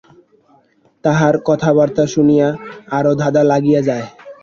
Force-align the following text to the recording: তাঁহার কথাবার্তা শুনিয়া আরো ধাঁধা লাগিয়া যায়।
তাঁহার 1.03 1.35
কথাবার্তা 1.47 2.03
শুনিয়া 2.13 2.47
আরো 2.91 3.11
ধাঁধা 3.21 3.43
লাগিয়া 3.51 3.81
যায়। 3.87 4.05